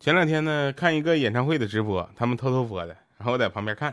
[0.00, 3.92] 前两天呢，看一个演唱会的直播，他们偷偷播的，然后我在旁边看，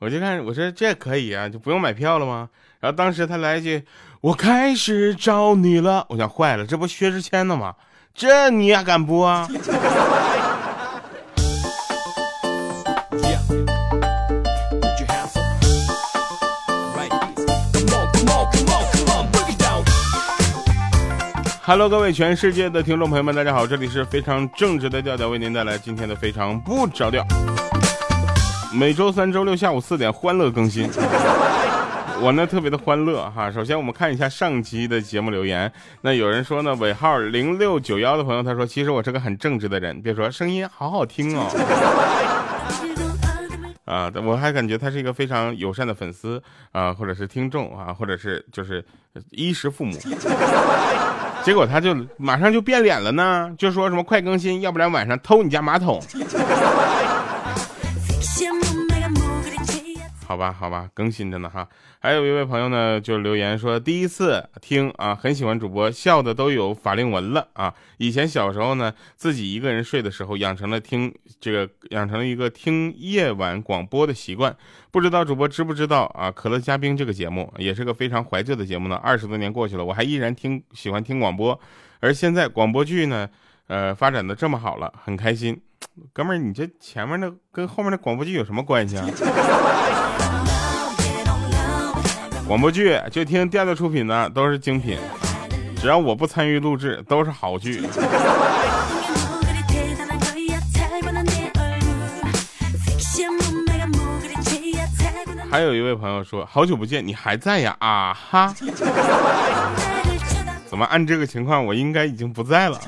[0.00, 2.50] 我就看，我说这可以啊，就不用买票了吗？
[2.80, 3.84] 然后当时他来一句
[4.20, 7.74] ：“我开始找你了。”我想坏了，这不薛之谦的吗？
[8.12, 9.48] 这你也敢播啊
[21.68, 27.22] ？Hello，各位全世界的听众朋友们，大家好，这里是非常正直的调调，为您带来今天的非常不着调。
[28.72, 30.88] 每周三、周六下午四点欢乐更新，
[32.22, 33.52] 我呢特别的欢乐哈。
[33.52, 35.70] 首先我们看一下上期的节目留言，
[36.00, 41.50] 那有人说呢，尾号零六九幺的朋友他说，其实我是个很正直的人，别说声音好好听哦。
[43.84, 46.42] 啊，我还感觉他是一个非常友善的粉丝
[46.72, 48.82] 啊，或者是听众啊，或者是就是
[49.32, 49.94] 衣食父母。
[51.42, 56.00] 结果他就马上就变脸了呢，就说什么快更新，要不然晚上偷你家马桶。
[60.28, 61.66] 好吧，好吧，更新着呢哈。
[62.00, 67.72] 还有一位朋友呢，就留言说第一次听啊，很喜欢主播，笑的都有法令纹了啊。
[67.96, 74.54] 以前小时候呢，自己一个人睡的时候，养成了听这个，养成了一个听夜晚广播的习惯。
[74.90, 76.30] 不知道主播知不知道啊？
[76.30, 78.96] 可乐嘉宾这个节目也是个非常怀旧的节目呢。
[78.96, 81.58] 二十多年过去了，我还依然听喜欢听广播。
[82.00, 83.26] 而现在广播剧呢，
[83.68, 85.58] 呃，发展的这么好了，很开心。
[86.12, 89.06] 哥们儿，你这前面的跟后面的广播剧有什么关系啊？
[92.48, 94.96] 广播剧就听调调出品的都是精品，
[95.76, 97.86] 只要我不参与录制，都是好剧。
[105.50, 108.54] 还有一位朋友说：“好久不见，你还在呀？”啊哈！
[110.66, 112.80] 怎么按这个情况，我应该已经不在了。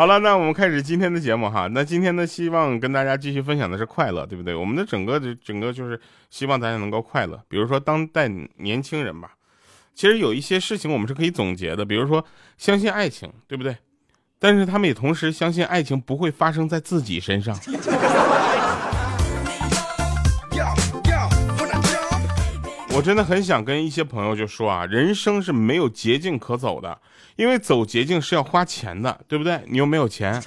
[0.00, 1.68] 好了，那我们开始今天的节目哈。
[1.72, 4.54] 那今天呢，希望跟大家继续分享的是快乐，对不对？
[4.54, 7.38] 我们的整个的整个就是希望大家能够快乐。
[7.48, 9.34] 比如说当代年轻人吧，
[9.94, 12.24] 其实有一些事情我们是可以总结的，比如说
[12.56, 13.76] 相信爱情，对不对？
[14.38, 17.54] 但是他们也同时相信爱情不会发生在自己身上。
[22.94, 26.98] 我真的很想跟一些朋友就说啊，人生是没有捷径可走的，
[27.36, 29.62] 因为走捷径是要花钱的，对不对？
[29.66, 30.42] 你又没有钱。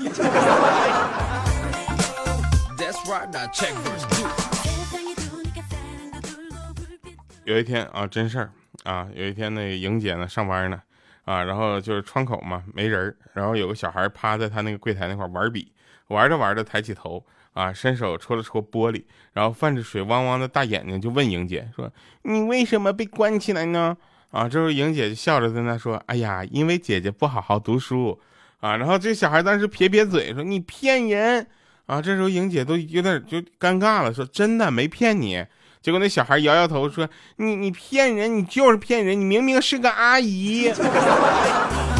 [7.46, 8.52] 有一天啊，真事儿
[8.84, 10.82] 啊，有一天那个莹姐呢上班呢，
[11.26, 15.72] 啊，然后就是窗口嘛没人然后有个小孩趴在他那个柜台那块玩笔，
[16.08, 17.24] 玩着玩着抬起头。
[17.54, 21.88] 啊，伸手戳了戳玻璃，然后泛着水汪汪的大眼睛就问莹姐说
[22.24, 23.96] ：“你为什么被关起来呢？”
[24.34, 28.20] 啊，这时候莹姐就笑着在那说：“哎呀，因为姐姐不好好读书。”
[28.60, 31.46] 啊，然后这小孩当时撇撇嘴说：“你骗人！”
[31.86, 35.46] 啊，这时候莹姐都有点就尴尬了，说：“真的没骗你。”
[35.84, 37.08] 结果那小孩摇摇头说
[37.38, 40.74] ：“你你骗人，你就是骗人，你明明是个阿姨。”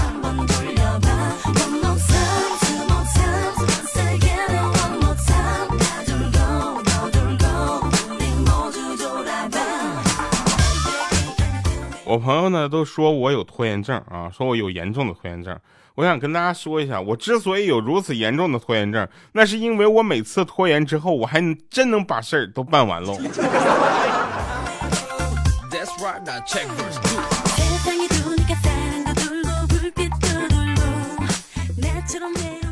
[12.14, 15.60] 我朋友呢都说我有拖延症啊，说我有严重的拖延症。
[15.96, 21.42] 我想跟大家说一下，我之所以有如此严重的拖延症，那是因为我每次拖延之后，我还
[21.72, 23.18] 真能把事儿都办完喽。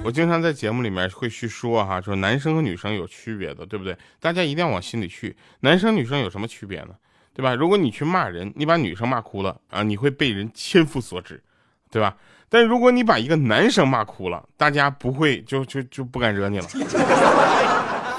[0.03, 3.97] 我经常在节目里面会去说哈，说男生和女生有区别的，对不对？
[4.19, 5.35] 大家一定要往心里去。
[5.62, 6.90] 男生女生有什么区别呢？
[7.34, 7.56] 对吧？
[7.56, 11.42] 如果你去骂人，你把女生骂哭了啊，你会被人千夫所指，
[11.90, 12.16] 对吧？
[12.50, 16.68] 但如果你把一个男生骂哭了，大家不会就就就不敢惹你了，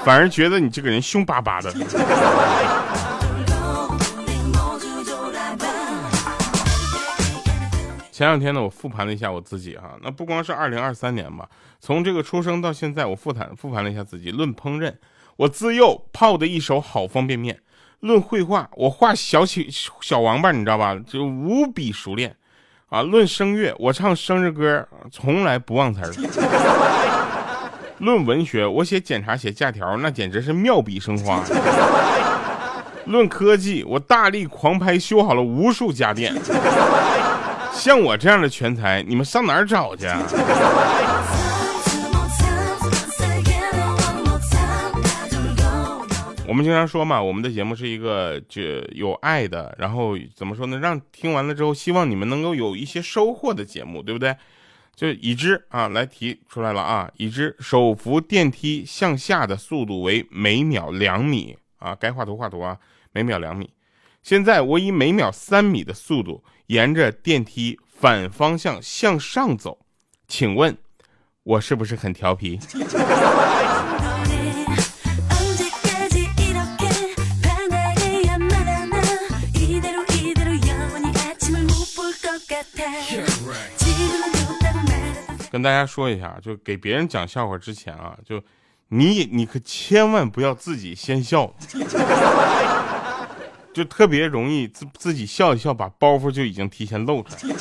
[0.03, 1.71] 反而觉得你这个人凶巴巴的。
[8.11, 11.47] 前两天呢，我复盘了一下我自己哈，那不光是二零二三年吧，
[11.79, 14.31] 从这个出生到现在，我复盘复盘了一下自己。
[14.31, 14.93] 论烹饪，
[15.35, 17.59] 我自幼泡的一手好方便面。
[18.03, 19.61] 论绘画，我画小小
[20.01, 20.93] 小王八，你知道吧？
[21.07, 22.35] 就无比熟练，
[22.89, 23.01] 啊！
[23.01, 26.11] 论声乐，我唱生日歌从来不忘词儿。
[27.99, 31.41] 论文学，我写检查写假条，那简直是妙笔生花。
[33.05, 36.35] 论科技，我大力狂拍修好了无数家电。
[37.71, 40.19] 像我这样的全才，你们上哪儿找去啊？
[46.45, 48.61] 我们经常说嘛，我们的节目是一个就
[48.91, 50.77] 有爱的，然后怎么说呢？
[50.77, 54.35] 让听完了之后，希望你们能够有一些收获的节目，对不对？
[54.95, 62.77] 就已知啊，来提出来了啊，已知手扶电梯向下的速度为每秒两米啊，该画图画图啊，
[63.11, 63.71] 每秒两米。
[64.21, 69.79] 现在我以每秒三米的速度沿着电梯反方向向上走，
[70.27, 70.77] 请问，
[71.43, 72.59] 我是不是很调皮？
[85.51, 88.41] 跟大家说一下，就给别人讲笑话之前啊，就
[88.87, 91.53] 你你可千万不要自己先笑，
[93.73, 97.53] 就特别容易自自己笑一笑，把包袱就已经提前露出来。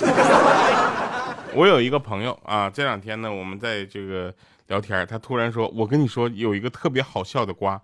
[1.54, 4.34] 我有一个朋友啊，这两天呢，我们在这个
[4.68, 7.78] 聊天，他突然说：“我跟你说有一个特别好笑的瓜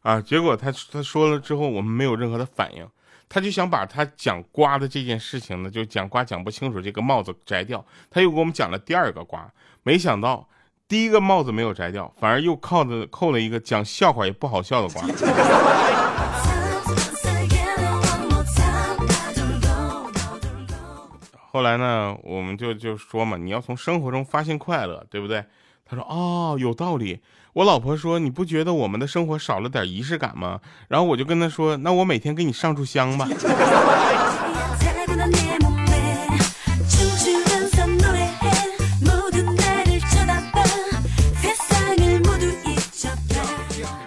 [0.00, 2.84] 啊。”结果他他说了之后，我们没有任何的反应。
[3.34, 7.82] 他就想把他讲瓜的这件事情呢，就讲瓜讲不清楚这个帽子摘掉。
[8.10, 9.50] 他又给我们讲了第二个瓜，
[9.82, 10.46] 没想到
[10.86, 15.02] 第一个帽子没有摘掉，反而又靠着扣了一个讲笑话也不好笑的瓜。
[21.50, 25.42] 后来呢，我们就就说嘛，你要从生活中发现快乐，对不对？
[25.86, 27.22] 他说哦，有道理。
[27.54, 30.58] 我老婆说：“你不觉得我们的生活少了点仪式感吗？”
[30.88, 33.28] 然后我就跟她说：“那我每天给你上炷香吧。”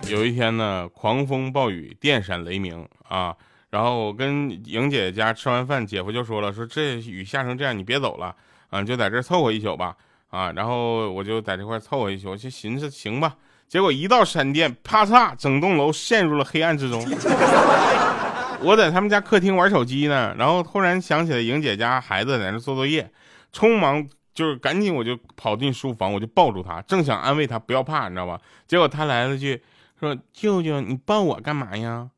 [0.10, 3.36] 有一天呢，狂风暴雨，电闪雷鸣啊！
[3.70, 8.36] 然后我跟莹姐家吃完饭，姐夫就说了：“说这雨下成这样，你别走了
[8.72, 9.96] 啊，就在这凑合一宿吧。”
[10.36, 13.36] 啊，然后我就在这块凑合一宿，我就寻思行吧。
[13.70, 17.02] 结果一道闪电，啪嚓，整栋楼陷入了黑暗之中。
[18.62, 23.10] 我在他们家客厅玩手机呢，然后突然想起来莹姐家孩子在那做作业，
[23.54, 28.40] 匆忙就是赶紧我就跑进书房，我就抱住他，正想安慰他不要怕，你知道吧？
[28.68, 29.62] 结果他来了句
[30.00, 32.10] 说：“舅舅，你抱我干嘛呀？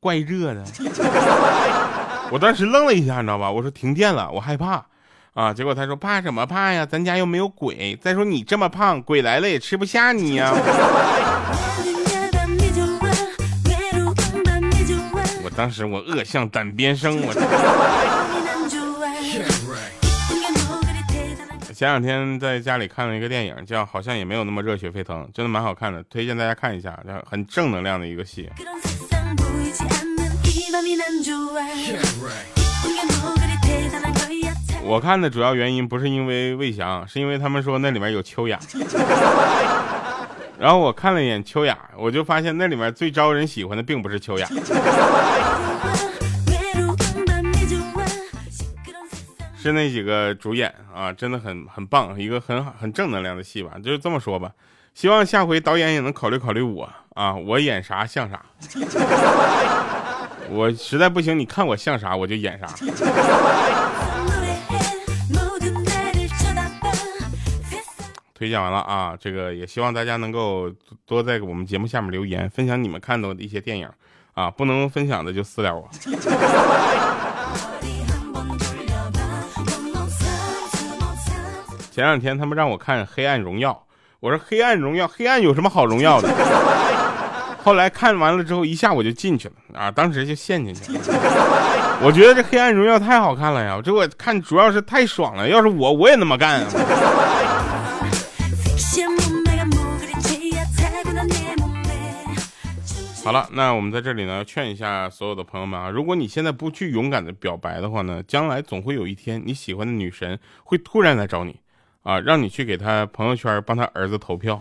[0.00, 0.64] 怪热的。”
[2.30, 3.50] 我当时愣了一下，你知道吧？
[3.50, 4.86] 我说停电了，我害怕。
[5.34, 5.52] 啊！
[5.52, 6.86] 结果他说怕什么怕呀？
[6.86, 7.98] 咱家又没有鬼。
[8.00, 10.52] 再说你这么胖，鬼来了也吃不下你呀。
[15.42, 17.20] 我当时我恶向胆边生。
[17.20, 17.34] 我
[21.74, 26.96] 前两天在家里看了一个电影，叫好像也没有那么热血沸腾，真的蛮好看的，推荐大家看一下，
[27.28, 28.48] 很正能量的一个戏。
[34.86, 38.58] 我看的主要原因不是因为魏翔，是因为他们说那里面有秋雅。
[40.58, 44.46] 然后我看了一眼秋雅，我就发现那里面最招人喜欢的并不是秋雅，
[49.56, 54.52] 是那几个主演啊，真的很很棒，一个很很正能量的戏吧，就是这么说吧。
[54.94, 58.40] 希望下回导演也能考虑考虑我啊，我演啥像啥。
[60.50, 62.68] 我实在不行，你看我像啥我就演啥。
[68.44, 70.70] 推荐完了啊，这个也希望大家能够
[71.06, 73.88] 多在我们节目下面留言，分享你们看到的一些电影
[74.34, 75.88] 啊，不能分享的就私聊我。
[81.90, 83.72] 前两天他们让我看《黑暗荣耀》，
[84.20, 86.28] 我说《黑暗荣耀》黑暗有什么好荣耀的？
[87.64, 91.00] 后来看完了之后，一下我就进去了啊，当时就陷进去了。
[92.02, 96.66] 我觉得这《黑暗荣耀》太好看了呀，这我看主要是太爽了，要是我我也那么干啊。
[103.24, 111.58] 好了，那我们在这里呢，劝一下所有的朋友们啊，如果你现在不去勇敢的表白的话呢，将来总会有一天你喜欢的女神会突然来找你，
[112.02, 114.60] 啊，让你去给她朋友圈帮她儿子投票。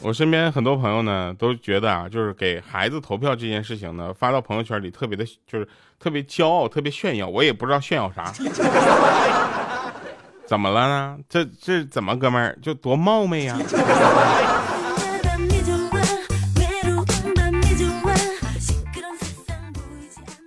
[0.00, 5.66] 我身边很多朋友呢都觉得啊，就是给孩子投票这件事情呢，发到朋友圈里特别的，就是
[5.98, 7.26] 特别骄傲，特别炫耀。
[7.26, 8.32] 我也不知道炫耀啥。
[10.46, 11.18] 怎么了呢？
[11.28, 13.58] 这这怎么哥们儿就多冒昧呀？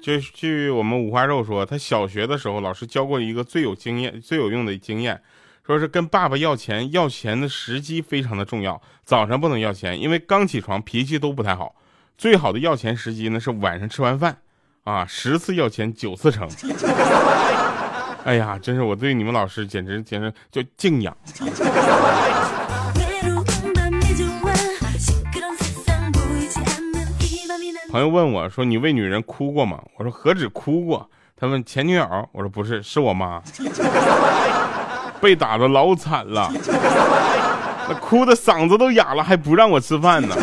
[0.02, 5.22] 就据我们五花肉说，他小学的时候老师教过一个最有经验、最有用的经验，
[5.66, 8.82] 说是跟爸爸要钱，要钱的时机非常的重要。
[9.04, 11.76] 早上不能要钱，因为刚起床脾气都不太好。
[12.18, 14.38] 最好的要钱时机呢是晚上吃完饭，
[14.86, 16.48] 啊，十次要钱九次成。
[18.28, 21.16] 哎呀，真是我对你们老师简直简直就敬仰。
[27.90, 33.42] 朋 朋友问我说：“你为女人哭过吗？”我说：“何止哭过。”他问前女友，我说：“不是，是我妈，
[35.22, 36.52] 被打的老惨了，
[37.88, 40.36] 那哭的嗓子都哑了，还不让我吃饭呢。”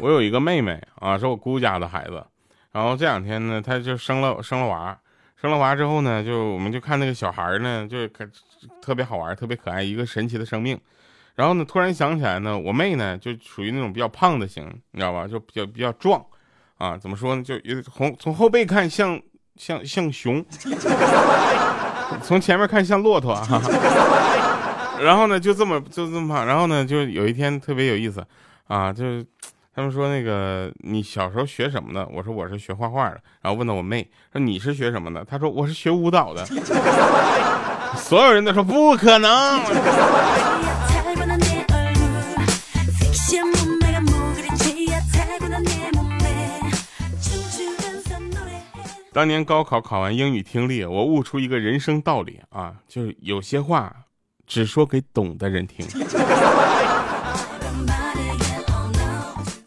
[0.00, 2.24] 我有一个妹妹啊，是我姑家的孩子，
[2.72, 4.98] 然后这两天呢，她就生了生了娃，
[5.40, 8.26] 生了娃之后呢，就我们就看那个小孩呢，就可
[8.80, 10.78] 特别好玩，特别可爱，一个神奇的生命。
[11.34, 15.28] 然后呢，突然想起来呢，我妹呢就属于那种比较胖的型，你知道吧？
[15.28, 16.24] 就比较比较壮，
[16.78, 17.42] 啊，怎么说呢？
[17.42, 19.20] 就从从后背看像
[19.56, 20.44] 像像熊，
[22.22, 23.34] 从前面看像骆驼。
[25.00, 26.46] 然后呢，就这么就这么胖。
[26.46, 28.26] 然后呢，就有一天特别有意思，
[28.66, 29.04] 啊，就。
[29.72, 32.06] 他们说那个你小时候学什么的？
[32.12, 33.20] 我说我是学画画的。
[33.40, 35.24] 然后问到我妹说你是学什么的？
[35.24, 36.44] 她说我是学舞蹈的。
[37.96, 39.60] 所有人都说不可能。
[49.12, 53.92] 当年高考考完英语听力，我悟出一个人生道理啊，就是有些话
[54.46, 55.84] 只说给懂的人听。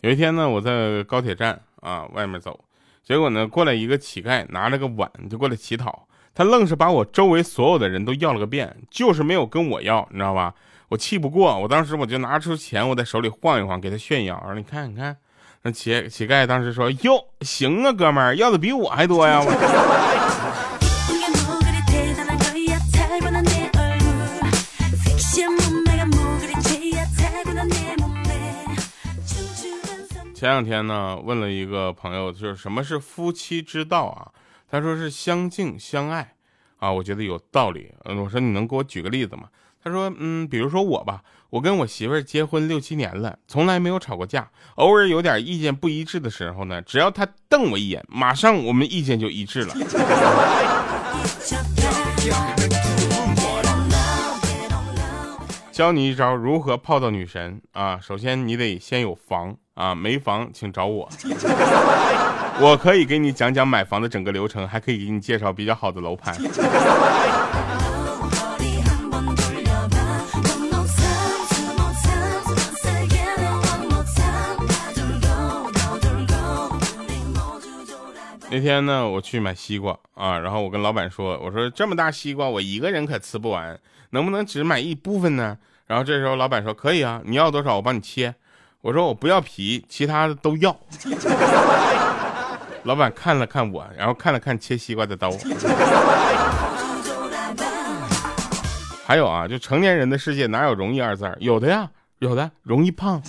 [0.03, 2.59] 有一天呢，我在高铁站啊外面走，
[3.05, 6.05] 结果呢过来一个乞丐，拿了个碗就过来乞讨，
[6.35, 10.53] 他愣是把我周围所有的人都要了个遍，就是没有跟我要，你知道吧？
[10.89, 15.15] 我气不过，我当时我就拿出钱，我在手里晃一晃，给他炫耀，说你看你看，
[15.61, 19.41] 那乞乞丐当时说哟，行啊，哥们儿要的比我还多呀。
[30.43, 34.27] 前两天呢，问了一个朋友，就是什么是夫妻之道啊？
[34.69, 36.33] 他说是相敬相爱
[36.79, 37.93] 啊，我觉得有道理。
[38.03, 39.43] 嗯，我说你能给我举个例子吗？
[39.81, 49.73] 他说，嗯，比如说我吧，我跟我媳妇儿结婚六七年了，从来没有吵过架，偶尔有点意见不一致的时候呢，只要他瞪我一眼，马上我们意见就一致了。
[55.73, 57.99] 教你一招如何泡到女神啊！
[57.99, 61.09] 首先你得先有房啊，没房请找我，
[62.61, 66.37] 我可以给你讲讲买房的整个流程，还可以给你介绍比较好的楼盘。
[78.51, 83.79] 那天呢，我去买西瓜啊，然后我跟老板说：“我说这么大西瓜，我一个人可吃不完，
[84.13, 88.33] 能不能只买一部分呢？”然后这时候老板说：“可以啊，你要多少我帮你切。”
[88.81, 90.75] 我说：“我不要皮，其他的都要。
[92.83, 95.31] ”老板看了看我，然后看了看切西瓜的刀。
[99.05, 101.29] 还有啊，就成年人的世界哪有容易二字？
[101.39, 101.89] 有的呀，
[102.19, 103.21] 有的容易胖。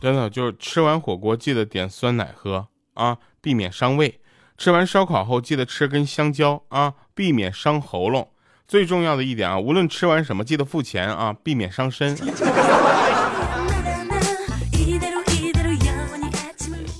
[0.00, 4.08] 真的就是吃完火锅记得点酸奶喝啊，避免伤胃；
[4.56, 8.26] 吃完烧烤后记得吃根香蕉啊，避免伤喉咙。
[8.66, 12.16] 最重要的一点啊，无论吃完什么记得付钱啊，避免伤身。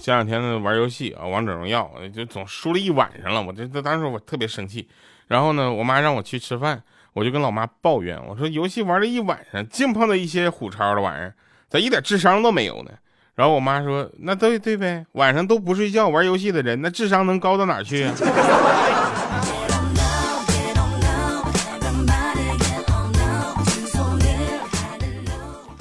[0.03, 4.87] 前两天呢玩游戏啊，王者荣耀就总输了一晚上了，我这当时我特别生气。
[5.27, 6.83] 然后呢，我妈让我去吃饭，
[7.15, 11.35] 我就跟老妈抱怨，我说游戏玩了一晚上，净碰到一些虎超的玩意儿。
[11.71, 12.91] 咋一点智商都没有呢？
[13.37, 18.15] 然后我妈说：“那对对呗，晚上都不睡觉玩游戏的人，那智商能高到哪去啊？”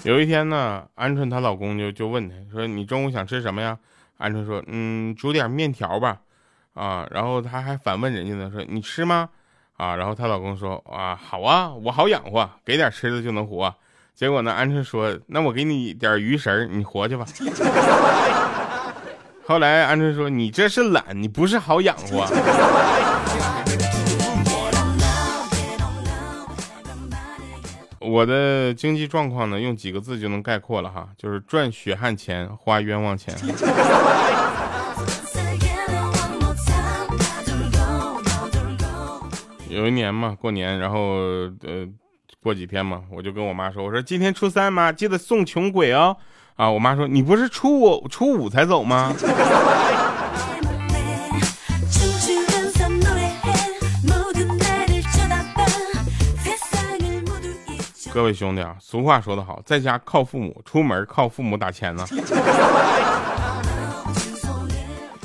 [0.03, 3.77] 有一天呢，鹌鹑她老公就就问她说：“你中午想吃什么呀？”
[4.19, 6.21] 鹌鹑说：“嗯，煮点面条吧。”
[6.75, 9.27] 啊，然后她还反问人家呢，说：“你吃吗？”
[9.75, 13.75] 啊，然后她老公说：“啊，好啊，我好养活，给点吃的就能活。”
[14.19, 14.51] 结果呢？
[14.51, 17.25] 鹌鹑说：“那我给你点鱼食你活去吧。”
[19.47, 22.27] 后来鹌鹑说：“你这是懒，你不是好养活。”
[28.01, 33.33] 我的经济状况呢，用几个字就能概括了哈，就是赚血汗钱，花冤枉钱。
[39.69, 40.99] 有一年嘛，过年，然后
[41.63, 41.87] 呃。
[42.41, 46.15] 过几天嘛，我就跟我妈说：“我说今天初三嘛，记得送穷鬼哦。”
[46.55, 49.13] 啊，我妈说：“你不是初五初五才走吗？”
[58.13, 62.05] 各位兄弟啊，俗话说得好，在家靠父母，出门靠父母打钱呢。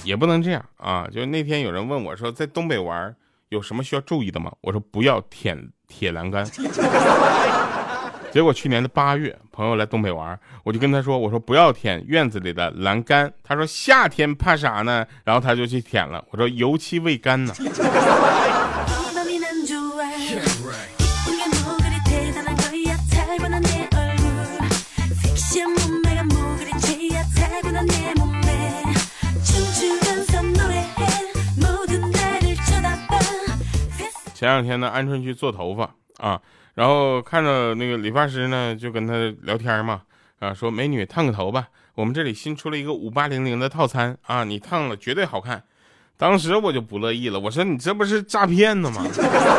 [0.02, 1.08] 也不能这样啊！
[1.12, 3.14] 就那天有人问我说，在东北玩
[3.50, 4.52] 有什么需要注意的吗？
[4.60, 5.56] 我说不要舔
[5.96, 6.44] 铁栏杆。
[8.32, 13.32] 结果去年的八月，朋友来东北玩，我就跟他说，我说不要舔院子里的栏杆。
[13.44, 15.06] 他说夏天怕啥呢？
[15.22, 16.22] 然后他就去舔了。
[16.30, 17.54] 我说油漆未干呢。
[34.44, 36.38] 前两天呢，鹌鹑去做头发啊，
[36.74, 40.02] 然后看着那个理发师呢，就跟他聊天嘛，
[40.38, 45.62] 啊，说美女烫个头吧，我们这里新出了一个五八零零的套餐啊，你烫了绝对好看。
[46.18, 49.02] 当时我就不乐意了，我说你这不是诈骗呢吗？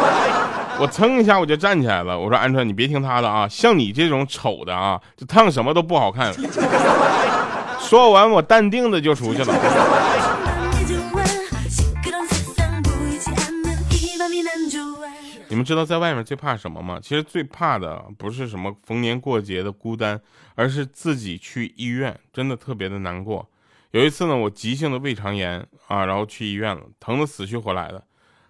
[0.80, 6.32] 我蹭一下我就站起来了，我说鹌鹑你别听他的啊，像你这种丑的啊，就烫什么都不好看。
[7.82, 9.54] 说完我淡定的就出去了。
[15.66, 17.00] 知道在外面最怕什么吗？
[17.02, 20.22] 其实最怕的不是什么逢年过节的孤单，
[20.54, 23.50] 而是自己去医院，真的特别的难过。
[23.92, 28.04] 有一次呢，我急性的胃肠炎啊，然后去医院了，疼得死去活来的。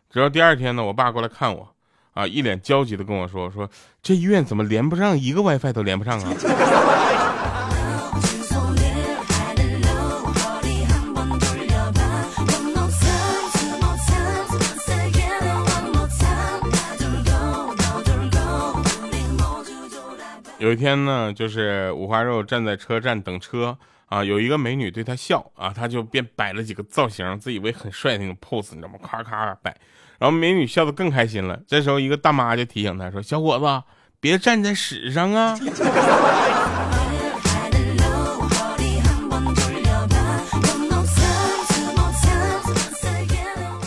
[0.10, 1.68] 直到第二天呢，我爸过来看我，
[2.14, 3.70] 啊，一脸焦急的跟我说：“说
[4.02, 6.34] 这医院怎么连不上一个 WiFi 都连不上啊？”
[20.66, 28.96] 有一天呢，就是五花肉站在车站等车啊，有一个美女对他笑啊，他就便摆了几个造型，自以为很帅那种 pose，你知道吗？
[29.04, 29.78] 咔咔摆，
[30.18, 31.60] 然后美女笑得更开心了。
[31.68, 33.84] 这时候一个大妈就提醒他说：“小伙子，
[34.20, 35.56] 别站在屎上啊。”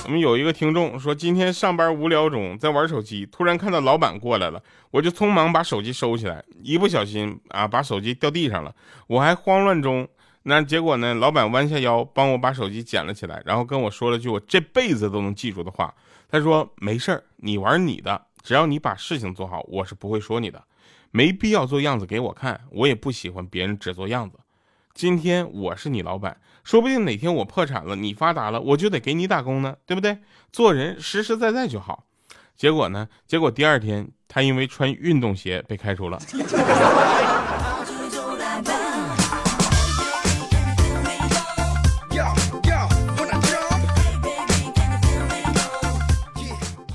[0.09, 8.75] 我们有一个听众说，今天上班无聊中，在玩手机，突然看到老板过来了，我就匆忙把手机收起来，一不小心啊，把手机掉地上了。
[9.07, 10.09] 我还慌乱中，
[10.45, 11.13] 那结果呢？
[11.13, 15.95] 老板弯下腰帮我把手机捡了起来，然后跟我说了句我这辈子都能记住的话。
[16.31, 20.65] 他说：“没事儿，你玩你的，只要你把事情做好，我是不会说你的。
[21.11, 24.39] 没必要做样子给我看，我也不喜欢别人只做样子。
[24.95, 26.35] 今天我是你老板。”
[26.69, 30.19] 说不定哪天我破产了，你发达了，我就得给你打工呢，对不对？
[30.53, 32.05] 做人实实在在就好。
[32.59, 33.09] 结果呢？
[33.27, 36.19] 结果第二天他因为穿运动鞋被开除了。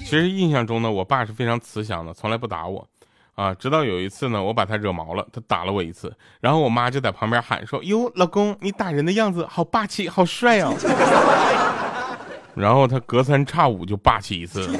[0.05, 2.87] 其实印象中呢，我爸是非常慈祥的，从来不打我。
[3.35, 10.73] 啊，直到有一次呢，我把他惹毛了，他打了我一次，然后我妈就在旁边喊说：“哟，老公，你打人的样子好霸气，好帅哦。
[12.53, 14.61] ”然后他隔三差五就霸气一次。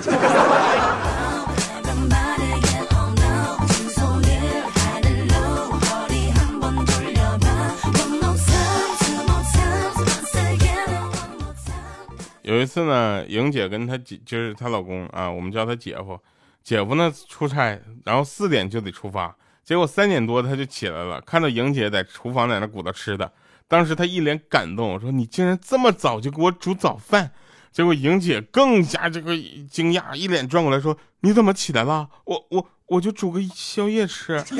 [12.44, 16.20] 有一次呢，莹姐跟她姐就是她老公啊，我们叫他姐夫。
[16.64, 23.32] 姐夫呢出差，然后四点就得出发，结果三点多他就起来了，看到莹姐在厨房在那鼓捣吃的，
[23.68, 27.32] 当时他一脸感动，我说你竟然这么早就给我煮早饭，
[27.72, 29.36] 结果莹姐更加这个
[29.70, 32.08] 惊讶，一脸转过来说你怎么起来了？
[32.26, 34.42] 我我我就煮个宵夜吃。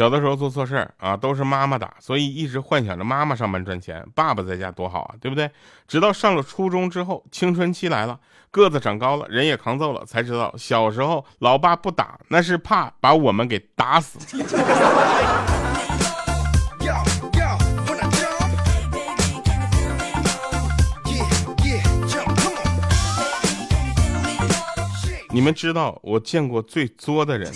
[0.00, 5.50] 小的时候做错事啊，都是妈妈打，所以一直幻想着妈妈上班赚钱，爸爸在家多好啊，对不对？
[5.86, 8.18] 直到上了初中之后，青春期来了，
[8.50, 14.18] 个子长高了，人也扛揍了，才知道小时候老爸不打，那是怕把我们给打死。
[25.30, 27.52] 你们知道我见过最作的人？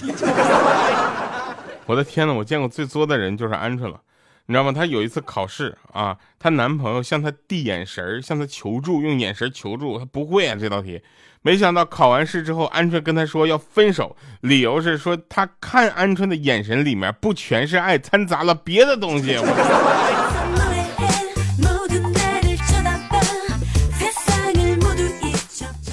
[1.87, 4.01] 我的天呐，我见过最作的人就是鹌鹑了，
[4.47, 4.73] 你知道吗？
[4.73, 11.01] 她有一次考试啊，她男朋友向她递眼神向她求助，用眼神求助，她不会啊这道题。
[11.43, 19.37] 没想到考完试之后，鹌鹑跟她说要分手，理由是说她看鹌鹑的眼神里面不全是爱，掺杂了别的东西。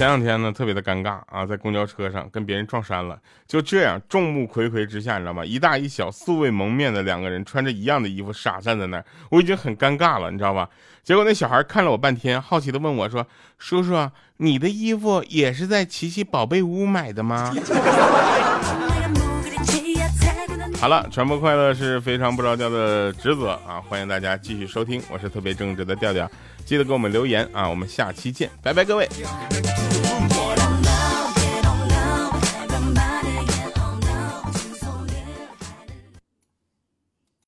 [0.02, 3.16] 前两天呢，特别的尴尬啊，在公交车上跟别人撞衫了。
[3.46, 5.44] 就这样，众目睽睽之下，你知道吗？
[5.44, 10.68] 一大一小，素未蒙面的两个人，穿着一样的衣服，傻站在那儿，我已经很尴尬了，你知道吧？
[11.04, 13.24] 结果那小孩看了我半天，好奇的问我说
[13.58, 17.54] ：“叔叔，你的衣服也是在琪琪宝贝屋买的吗？”
[20.82, 23.80] 好了，传播快乐是非常不着调的职责啊！
[23.88, 26.28] 欢迎大家继续收听，我是特别正直的调调，
[26.64, 27.68] 记得给我们留言啊！
[27.68, 29.08] 我们下期见，拜拜，各位。